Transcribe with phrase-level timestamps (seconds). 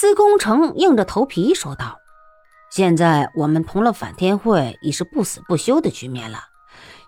[0.00, 1.98] 司空城硬着头皮说道
[2.70, 6.38] ：“现在我们同了反天会，已是不死不休的局面了。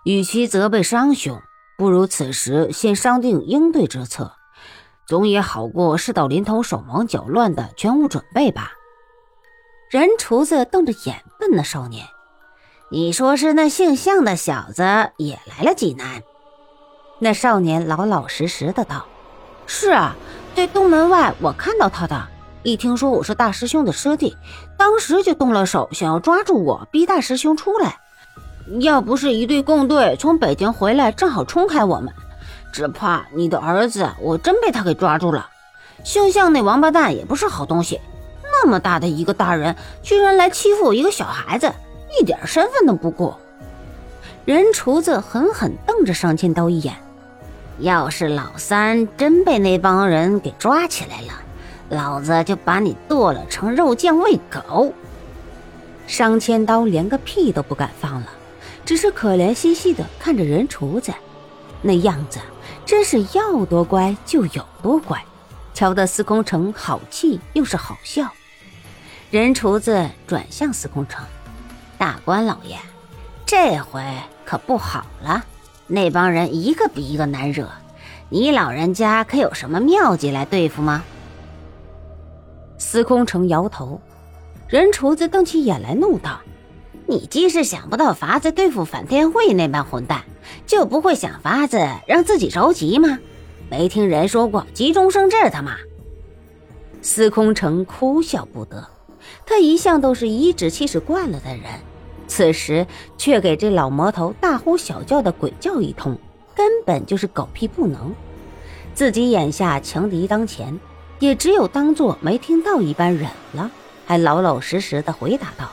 [0.03, 1.41] 与其责备商兄，
[1.77, 4.33] 不如此时先商定应对之策，
[5.07, 8.73] 总也好过事到临头手忙脚乱的全无准备吧。”
[9.89, 12.05] 人厨子瞪着眼问那少年
[12.91, 14.83] ：“你说是那姓向的小子
[15.15, 16.23] 也来了济南？”
[17.19, 19.05] 那少年老老实实的道
[19.65, 20.13] ：“是啊，
[20.53, 22.27] 在东门外我看到他的。
[22.63, 24.37] 一听说我是大师兄的师弟，
[24.77, 27.99] 当时就动了手，想要抓住我，逼大师兄出来。
[28.79, 32.13] 要不是一队共队从北京回来，正好冲开我们，
[32.71, 35.49] 只怕你的儿子我真被他给抓住了。
[36.03, 37.99] 姓向那王八蛋也不是好东西。”
[38.63, 41.73] 那么大的一个大人，居然来欺负我一个小孩子，
[42.19, 43.33] 一点身份都不顾。
[44.45, 46.95] 人厨子狠狠瞪着上千刀一眼。
[47.79, 51.33] 要是老三真被那帮人给抓起来了，
[51.91, 54.93] 老子就把你剁了成肉酱喂狗。
[56.07, 58.27] 上千刀连个屁都不敢放了，
[58.85, 61.13] 只是可怜兮兮的看着人厨子，
[61.81, 62.39] 那样子
[62.85, 65.21] 真是要多乖就有多乖，
[65.73, 68.31] 瞧得司空城好气又是好笑。
[69.29, 71.25] 人厨子转向司空城，
[71.97, 72.77] 大官老爷，
[73.45, 74.01] 这回
[74.45, 75.43] 可不好了，
[75.87, 77.67] 那帮人一个比一个难惹，
[78.29, 81.03] 你老人家可有什么妙计来对付吗？
[82.91, 84.01] 司空城摇头，
[84.67, 86.41] 人厨子瞪起眼来怒道
[87.07, 90.25] ：“你既是想不到法子对付反天会那帮混蛋，
[90.67, 93.17] 就不会想法子让自己着急吗？
[93.69, 95.77] 没听人说过急中生智的吗？”
[97.01, 98.85] 司空城哭笑不得。
[99.45, 101.63] 他一向都是颐指气使惯了的人，
[102.27, 102.85] 此时
[103.17, 106.17] 却给这老魔头大呼小叫的鬼叫一通，
[106.53, 108.13] 根本就是狗屁不能。
[108.93, 110.77] 自己眼下强敌当前，
[111.21, 113.69] 也只有当做没听到一般忍了，
[114.07, 115.69] 还老老实实的回答道：“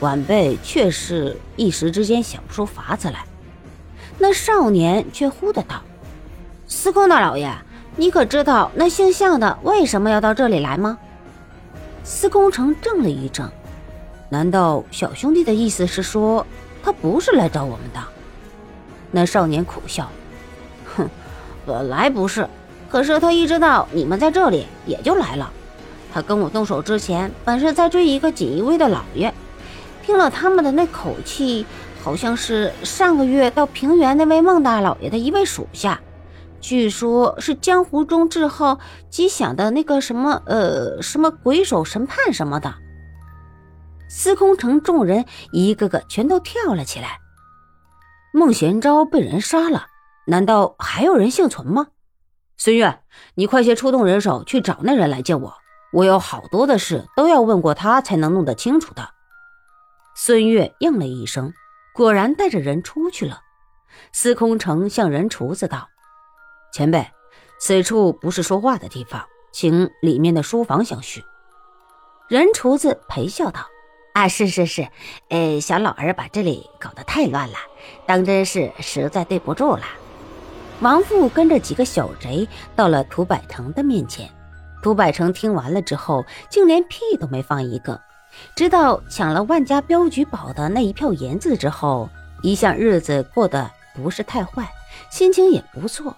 [0.00, 3.24] 晚辈确是一时之间想不出法子来。”
[4.18, 5.80] 那少年却呼的道
[6.66, 7.48] ：“司空大老爷，
[7.94, 10.98] 你可知道那姓向的为什么要到这里来吗？”
[12.02, 13.48] 司空城怔了一怔，
[14.28, 16.44] 难道小兄弟的意思是说
[16.82, 18.02] 他不是来找我们的？
[19.12, 20.10] 那少年苦笑，
[20.96, 21.08] 哼，
[21.64, 22.48] 本来不是，
[22.88, 25.52] 可是他一知道你们在这里，也就来了。
[26.12, 29.32] 他跟我动手之前，本是在追一个锦衣卫的老爷，
[30.04, 31.66] 听了他们的那口气，
[32.02, 36.00] 好像是上个月到平原那位孟大老爷的一位属下。
[36.60, 38.78] 据说，是江湖中之后
[39.10, 42.74] 吉祥的那个什么，呃，什么鬼手神判什么的。
[44.08, 47.18] 司空城众人一个个全都跳了起来。
[48.32, 49.86] 孟玄昭被人杀了，
[50.26, 51.88] 难道还有人幸存吗？
[52.60, 53.00] 孙越，
[53.36, 55.54] 你快些出动人手去找那人来见我，
[55.92, 59.10] 我有好多的事都要问过他才能弄得清楚的。
[60.16, 61.54] 孙越应了一声，
[61.94, 63.42] 果然带着人出去了。
[64.12, 65.88] 司空城向人厨子道。
[66.72, 67.06] 前辈，
[67.60, 71.22] 此处不是说话的地方，请里面的书房相叙。
[72.28, 73.68] 人厨子陪笑道
[74.14, 74.88] ：“啊，是是是，
[75.30, 77.56] 呃，小老儿把这里搞得太乱了，
[78.04, 79.82] 当真是实在对不住了。”
[80.80, 82.46] 王父跟着几个小贼
[82.76, 84.30] 到了涂百成的面前，
[84.80, 88.00] 涂百成听完了之后，竟连屁都没放一个。
[88.54, 92.08] 直到抢了万家镖局宝的那一票银子之后，
[92.42, 94.70] 一向日子过得不是太坏，
[95.10, 96.14] 心情也不错。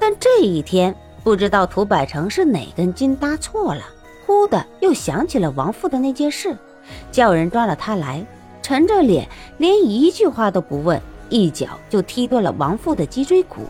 [0.00, 0.92] 但这一天，
[1.22, 3.84] 不知道涂百成是哪根筋搭错了，
[4.26, 6.56] 忽的又想起了王父的那件事，
[7.12, 8.26] 叫人抓了他来，
[8.62, 13.66] 沉着脸，连一句话都不问，一脚就踢断了王父的脊椎骨。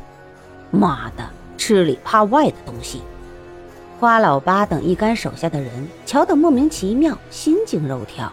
[0.71, 3.01] 妈的，吃里扒外的东西！
[3.99, 8.31] 花老八等一干手下的人瞧得莫名其妙，心惊肉跳，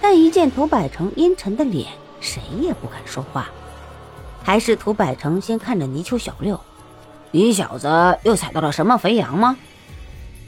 [0.00, 1.88] 但一见涂百成阴沉的脸，
[2.20, 3.48] 谁也不敢说话。
[4.42, 6.60] 还是涂百成先看着泥鳅小六。
[7.32, 7.88] 你小子
[8.22, 9.56] 又踩到了什么肥羊吗？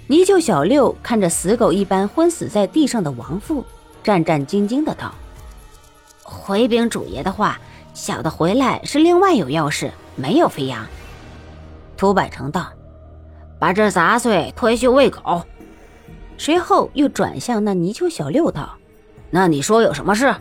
[0.06, 3.64] 泥鳅小六看着死狗一般昏死在地上的王父，
[4.04, 5.12] 战战兢兢的道
[6.22, 7.58] ：“回禀主爷的话，
[7.96, 10.86] 小的回来是另外有要事，没有飞扬。”
[11.96, 12.70] 涂百成道
[13.58, 15.42] ：“把这杂碎脱去喂狗。”
[16.36, 18.76] 随后又转向那泥鳅小六道
[19.30, 20.34] ：“那你说有什么事？”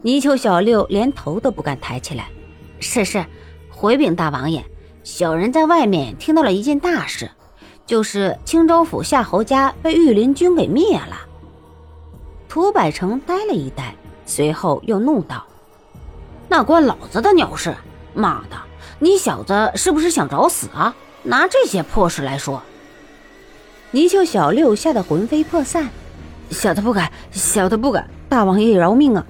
[0.00, 2.30] 泥鳅小六连头都不敢抬起来
[2.80, 3.22] ：“是是，
[3.68, 4.64] 回禀大王爷。”
[5.04, 7.30] 小人在外面听到了一件大事，
[7.84, 11.18] 就是青州府夏侯家被御林军给灭了。
[12.48, 13.94] 涂百成呆了一呆，
[14.24, 15.44] 随后又怒道
[16.50, 17.72] ：“那关老子的鸟事！
[18.12, 18.56] 妈的，
[18.98, 20.92] 你小子是不是想找死啊？
[21.22, 22.60] 拿这些破事来说！”
[23.92, 25.88] 泥鳅小六吓得魂飞魄散，
[26.50, 29.24] 小的不敢，小的不敢，大王爷饶命啊！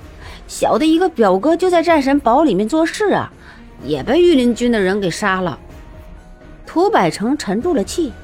[0.49, 3.31] 小的一个表哥就在战神堡里面做事啊，
[3.84, 5.58] 也被御林军的人给杀了。
[6.67, 8.14] 涂百成沉住了气，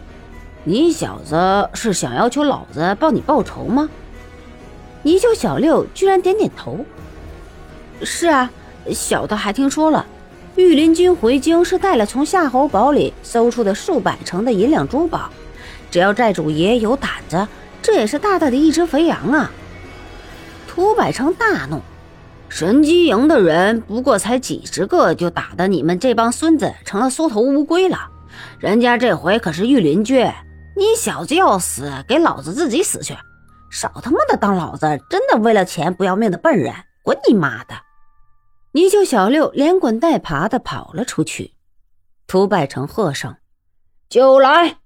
[0.65, 3.91] 你小子是想要求老子帮你报仇吗？
[5.03, 6.79] 泥鳅小六居然点点头，
[8.03, 8.51] 是啊，
[8.93, 10.05] 小的还听说了。
[10.57, 15.29] 御林军回京是带了从夏侯堡里搜出的数百成的银两珠宝，
[15.91, 17.47] 只要寨主爷有胆子，
[17.83, 19.51] 这也是大大的一只肥羊啊！
[20.67, 21.83] 涂百成大怒，
[22.49, 28.09] 神机营的人不过才几十个，就打得你们这帮孙子成了缩头乌龟了。
[28.59, 30.27] 人家这回可是御林军，
[30.75, 33.15] 你小子要死，给老子自己死去！
[33.71, 36.73] 少他妈的当老子真的为了钱不要命的笨人，
[37.03, 37.75] 滚你妈的！
[38.77, 41.55] 泥鳅小六连滚带爬的跑了出去，
[42.27, 43.35] 涂拜成喝声
[44.11, 44.81] ：“就来！”